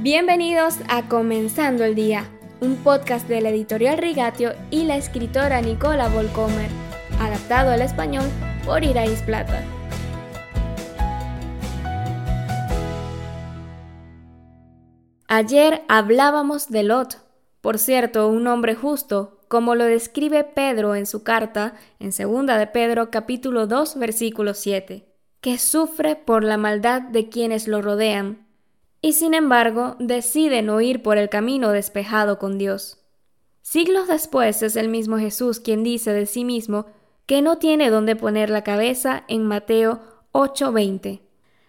Bienvenidos 0.00 0.76
a 0.90 1.08
Comenzando 1.08 1.82
el 1.82 1.94
Día, 1.94 2.28
un 2.60 2.76
podcast 2.76 3.26
de 3.28 3.40
la 3.40 3.48
editorial 3.48 3.96
Rigatio 3.96 4.52
y 4.70 4.84
la 4.84 4.98
escritora 4.98 5.62
Nicola 5.62 6.10
Volcomer, 6.10 6.68
adaptado 7.18 7.70
al 7.70 7.80
español 7.80 8.26
por 8.66 8.84
Irais 8.84 9.22
Plata. 9.22 9.64
Ayer 15.28 15.82
hablábamos 15.88 16.68
de 16.68 16.82
Lot, 16.82 17.22
por 17.62 17.78
cierto, 17.78 18.28
un 18.28 18.46
hombre 18.48 18.74
justo, 18.74 19.40
como 19.48 19.74
lo 19.74 19.84
describe 19.84 20.44
Pedro 20.44 20.94
en 20.94 21.06
su 21.06 21.22
carta 21.22 21.72
en 22.00 22.10
2 22.10 22.46
de 22.58 22.66
Pedro 22.66 23.10
capítulo 23.10 23.66
2 23.66 23.98
versículo 23.98 24.52
7, 24.52 25.08
que 25.40 25.56
sufre 25.56 26.16
por 26.16 26.44
la 26.44 26.58
maldad 26.58 27.00
de 27.00 27.30
quienes 27.30 27.66
lo 27.66 27.80
rodean 27.80 28.45
y 29.00 29.12
sin 29.12 29.34
embargo 29.34 29.96
decide 29.98 30.62
no 30.62 30.80
ir 30.80 31.02
por 31.02 31.18
el 31.18 31.28
camino 31.28 31.70
despejado 31.70 32.38
con 32.38 32.58
Dios. 32.58 32.98
Siglos 33.62 34.08
después 34.08 34.62
es 34.62 34.76
el 34.76 34.88
mismo 34.88 35.18
Jesús 35.18 35.60
quien 35.60 35.82
dice 35.82 36.12
de 36.12 36.26
sí 36.26 36.44
mismo 36.44 36.86
que 37.26 37.42
no 37.42 37.58
tiene 37.58 37.90
dónde 37.90 38.14
poner 38.14 38.50
la 38.50 38.62
cabeza 38.62 39.24
en 39.28 39.44
Mateo 39.44 40.00
8:20. 40.32 41.22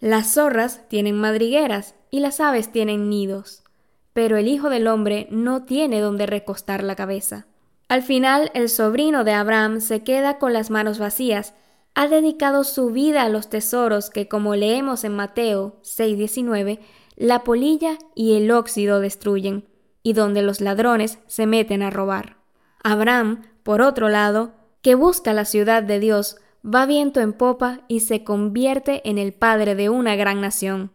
Las 0.00 0.34
zorras 0.34 0.88
tienen 0.88 1.18
madrigueras 1.18 1.94
y 2.10 2.20
las 2.20 2.40
aves 2.40 2.70
tienen 2.70 3.08
nidos, 3.08 3.64
pero 4.12 4.36
el 4.36 4.48
Hijo 4.48 4.68
del 4.68 4.86
Hombre 4.86 5.26
no 5.30 5.64
tiene 5.64 6.00
dónde 6.00 6.26
recostar 6.26 6.84
la 6.84 6.94
cabeza. 6.94 7.46
Al 7.88 8.02
final, 8.02 8.50
el 8.52 8.68
sobrino 8.68 9.24
de 9.24 9.32
Abraham 9.32 9.80
se 9.80 10.02
queda 10.02 10.38
con 10.38 10.52
las 10.52 10.70
manos 10.70 10.98
vacías, 10.98 11.54
ha 11.94 12.06
dedicado 12.06 12.62
su 12.62 12.90
vida 12.90 13.22
a 13.22 13.28
los 13.30 13.48
tesoros 13.48 14.10
que, 14.10 14.28
como 14.28 14.54
leemos 14.54 15.04
en 15.04 15.16
Mateo 15.16 15.80
6:19, 15.82 16.80
la 17.18 17.42
polilla 17.42 17.98
y 18.14 18.34
el 18.36 18.48
óxido 18.52 19.00
destruyen, 19.00 19.68
y 20.04 20.12
donde 20.12 20.40
los 20.40 20.60
ladrones 20.60 21.18
se 21.26 21.46
meten 21.46 21.82
a 21.82 21.90
robar. 21.90 22.36
Abraham, 22.84 23.42
por 23.64 23.82
otro 23.82 24.08
lado, 24.08 24.52
que 24.82 24.94
busca 24.94 25.32
la 25.32 25.44
ciudad 25.44 25.82
de 25.82 25.98
Dios, 25.98 26.36
va 26.64 26.86
viento 26.86 27.20
en 27.20 27.32
popa 27.32 27.80
y 27.88 28.00
se 28.00 28.22
convierte 28.22 29.02
en 29.08 29.18
el 29.18 29.32
padre 29.32 29.74
de 29.74 29.88
una 29.88 30.14
gran 30.14 30.40
nación. 30.40 30.92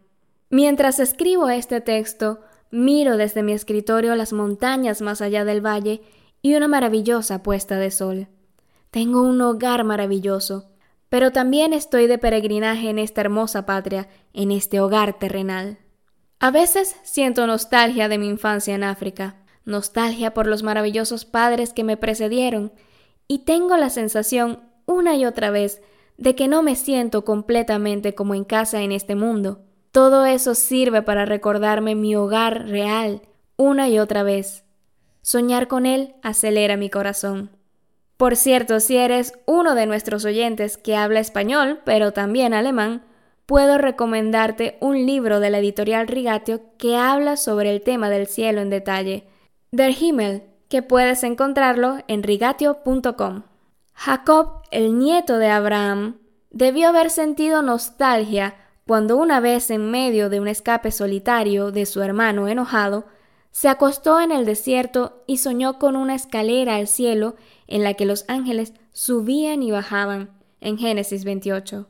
Mientras 0.48 0.98
escribo 0.98 1.50
este 1.50 1.82
texto, 1.82 2.40
miro 2.70 3.18
desde 3.18 3.42
mi 3.42 3.52
escritorio 3.52 4.16
las 4.16 4.32
montañas 4.32 5.02
más 5.02 5.20
allá 5.20 5.44
del 5.44 5.64
valle 5.64 6.00
y 6.40 6.54
una 6.54 6.68
maravillosa 6.68 7.42
puesta 7.42 7.76
de 7.76 7.90
sol. 7.90 8.28
Tengo 8.90 9.20
un 9.20 9.42
hogar 9.42 9.84
maravilloso, 9.84 10.70
pero 11.10 11.32
también 11.32 11.74
estoy 11.74 12.06
de 12.06 12.16
peregrinaje 12.16 12.88
en 12.88 12.98
esta 12.98 13.20
hermosa 13.20 13.66
patria, 13.66 14.08
en 14.32 14.50
este 14.50 14.80
hogar 14.80 15.18
terrenal. 15.18 15.83
A 16.38 16.50
veces 16.50 16.96
siento 17.02 17.46
nostalgia 17.46 18.08
de 18.08 18.18
mi 18.18 18.28
infancia 18.28 18.74
en 18.74 18.84
África, 18.84 19.36
nostalgia 19.64 20.34
por 20.34 20.46
los 20.46 20.62
maravillosos 20.62 21.24
padres 21.24 21.72
que 21.72 21.84
me 21.84 21.96
precedieron, 21.96 22.72
y 23.26 23.40
tengo 23.40 23.76
la 23.76 23.90
sensación 23.90 24.60
una 24.86 25.16
y 25.16 25.24
otra 25.24 25.50
vez 25.50 25.80
de 26.18 26.34
que 26.34 26.48
no 26.48 26.62
me 26.62 26.76
siento 26.76 27.24
completamente 27.24 28.14
como 28.14 28.34
en 28.34 28.44
casa 28.44 28.82
en 28.82 28.92
este 28.92 29.14
mundo. 29.14 29.62
Todo 29.90 30.26
eso 30.26 30.54
sirve 30.54 31.02
para 31.02 31.24
recordarme 31.24 31.94
mi 31.94 32.14
hogar 32.16 32.66
real 32.66 33.22
una 33.56 33.88
y 33.88 33.98
otra 33.98 34.22
vez. 34.22 34.64
Soñar 35.22 35.68
con 35.68 35.86
él 35.86 36.16
acelera 36.22 36.76
mi 36.76 36.90
corazón. 36.90 37.50
Por 38.16 38.36
cierto, 38.36 38.80
si 38.80 38.96
eres 38.96 39.32
uno 39.46 39.74
de 39.74 39.86
nuestros 39.86 40.24
oyentes 40.24 40.76
que 40.76 40.96
habla 40.96 41.20
español, 41.20 41.80
pero 41.84 42.12
también 42.12 42.54
alemán, 42.54 43.04
puedo 43.46 43.78
recomendarte 43.78 44.78
un 44.80 45.06
libro 45.06 45.40
de 45.40 45.50
la 45.50 45.58
editorial 45.58 46.08
Rigatio 46.08 46.62
que 46.78 46.96
habla 46.96 47.36
sobre 47.36 47.70
el 47.70 47.82
tema 47.82 48.10
del 48.10 48.26
cielo 48.26 48.60
en 48.60 48.70
detalle, 48.70 49.26
Der 49.70 49.90
Himmel, 49.90 50.42
que 50.68 50.82
puedes 50.82 51.22
encontrarlo 51.24 51.98
en 52.08 52.22
rigatio.com. 52.22 53.42
Jacob, 53.92 54.62
el 54.70 54.98
nieto 54.98 55.38
de 55.38 55.48
Abraham, 55.48 56.18
debió 56.50 56.88
haber 56.88 57.10
sentido 57.10 57.62
nostalgia 57.62 58.56
cuando 58.86 59.16
una 59.16 59.40
vez 59.40 59.70
en 59.70 59.90
medio 59.90 60.28
de 60.28 60.40
un 60.40 60.48
escape 60.48 60.90
solitario 60.90 61.70
de 61.70 61.86
su 61.86 62.02
hermano 62.02 62.48
enojado, 62.48 63.06
se 63.50 63.68
acostó 63.68 64.20
en 64.20 64.32
el 64.32 64.44
desierto 64.44 65.22
y 65.26 65.38
soñó 65.38 65.78
con 65.78 65.96
una 65.96 66.14
escalera 66.14 66.76
al 66.76 66.88
cielo 66.88 67.36
en 67.66 67.82
la 67.82 67.94
que 67.94 68.04
los 68.04 68.24
ángeles 68.28 68.74
subían 68.92 69.62
y 69.62 69.70
bajaban, 69.70 70.30
en 70.60 70.76
Génesis 70.76 71.24
28. 71.24 71.86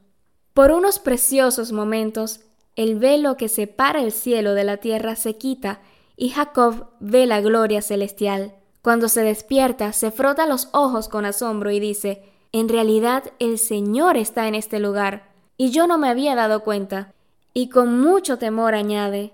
Por 0.54 0.70
unos 0.70 1.00
preciosos 1.00 1.72
momentos, 1.72 2.40
el 2.76 2.96
velo 2.96 3.36
que 3.36 3.48
separa 3.48 4.00
el 4.00 4.12
cielo 4.12 4.54
de 4.54 4.62
la 4.62 4.76
tierra 4.76 5.16
se 5.16 5.36
quita 5.36 5.80
y 6.16 6.30
Jacob 6.30 6.90
ve 7.00 7.26
la 7.26 7.40
gloria 7.40 7.82
celestial. 7.82 8.54
Cuando 8.80 9.08
se 9.08 9.22
despierta, 9.22 9.92
se 9.92 10.12
frota 10.12 10.46
los 10.46 10.68
ojos 10.72 11.08
con 11.08 11.24
asombro 11.24 11.72
y 11.72 11.80
dice, 11.80 12.22
en 12.52 12.68
realidad 12.68 13.24
el 13.40 13.58
Señor 13.58 14.16
está 14.16 14.46
en 14.46 14.54
este 14.54 14.78
lugar, 14.78 15.28
y 15.56 15.70
yo 15.70 15.88
no 15.88 15.98
me 15.98 16.08
había 16.08 16.36
dado 16.36 16.62
cuenta. 16.62 17.12
Y 17.52 17.68
con 17.68 18.00
mucho 18.00 18.38
temor 18.38 18.74
añade, 18.74 19.32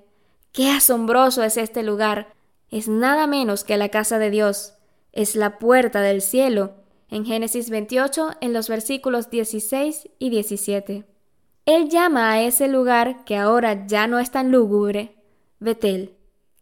qué 0.52 0.70
asombroso 0.70 1.42
es 1.42 1.58
este 1.58 1.82
lugar. 1.82 2.32
Es 2.70 2.88
nada 2.88 3.26
menos 3.26 3.62
que 3.62 3.76
la 3.76 3.90
casa 3.90 4.18
de 4.18 4.30
Dios, 4.30 4.72
es 5.12 5.36
la 5.36 5.58
puerta 5.58 6.00
del 6.00 6.22
cielo, 6.22 6.72
en 7.10 7.26
Génesis 7.26 7.68
28 7.68 8.30
en 8.40 8.52
los 8.54 8.68
versículos 8.68 9.28
16 9.28 10.08
y 10.18 10.30
17. 10.30 11.09
Él 11.76 11.88
llama 11.88 12.32
a 12.32 12.42
ese 12.42 12.66
lugar 12.66 13.24
que 13.24 13.36
ahora 13.36 13.86
ya 13.86 14.08
no 14.08 14.18
es 14.18 14.32
tan 14.32 14.50
lúgubre, 14.50 15.14
Betel, 15.60 16.16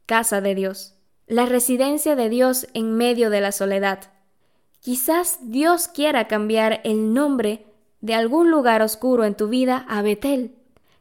casa 0.05 0.43
de 0.43 0.55
Dios, 0.55 0.97
la 1.27 1.47
residencia 1.47 2.15
de 2.15 2.29
Dios 2.29 2.67
en 2.75 2.95
medio 2.95 3.31
de 3.31 3.41
la 3.41 3.51
soledad. 3.53 4.01
Quizás 4.81 5.39
Dios 5.41 5.89
quiera 5.89 6.29
cambiar 6.29 6.83
el 6.85 7.15
nombre 7.15 7.65
de 8.03 8.13
algún 8.13 8.51
lugar 8.51 8.83
oscuro 8.83 9.25
en 9.25 9.35
tu 9.35 9.49
vida 9.49 9.87
a 9.89 10.03
Betel. 10.03 10.57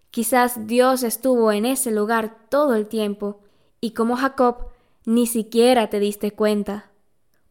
Quizás 0.09 0.67
Dios 0.67 1.03
estuvo 1.03 1.51
en 1.51 1.65
ese 1.65 1.91
lugar 1.91 2.37
todo 2.47 2.75
el 2.75 2.87
tiempo 2.87 3.41
y 3.81 3.91
como 3.91 4.15
Jacob 4.15 4.69
ni 5.03 5.27
siquiera 5.27 5.89
te 5.89 5.99
diste 5.99 6.31
cuenta. 6.31 6.91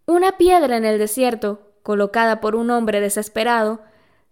Una 0.07 0.39
piedra 0.39 0.79
en 0.79 0.87
el 0.87 0.99
desierto, 0.99 1.61
colocada 1.83 2.41
por 2.41 2.57
un 2.57 2.71
hombre 2.71 3.03
desesperado, 3.03 3.81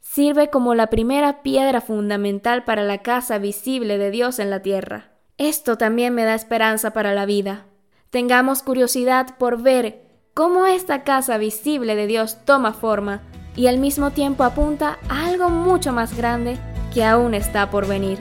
sirve 0.04 0.50
como 0.50 0.74
la 0.74 0.88
primera 0.88 1.42
piedra 1.42 1.80
fundamental 1.80 2.62
para 2.62 2.82
la 2.84 2.98
casa 2.98 3.38
visible 3.38 3.98
de 3.98 4.10
Dios 4.12 4.38
en 4.38 4.50
la 4.50 4.60
tierra. 4.60 5.10
Esto 5.38 5.76
también 5.76 6.14
me 6.14 6.24
da 6.24 6.34
esperanza 6.34 6.92
para 6.92 7.14
la 7.14 7.26
vida. 7.26 7.66
Tengamos 8.10 8.62
curiosidad 8.62 9.36
por 9.38 9.60
ver 9.60 10.02
cómo 10.32 10.66
esta 10.66 11.02
casa 11.02 11.38
visible 11.38 11.96
de 11.96 12.06
Dios 12.06 12.38
toma 12.44 12.72
forma 12.72 13.22
y 13.56 13.66
al 13.66 13.78
mismo 13.78 14.12
tiempo 14.12 14.44
apunta 14.44 14.98
a 15.08 15.26
algo 15.26 15.48
mucho 15.48 15.92
más 15.92 16.16
grande 16.16 16.58
que 16.92 17.02
aún 17.04 17.34
está 17.34 17.70
por 17.70 17.88
venir. 17.88 18.20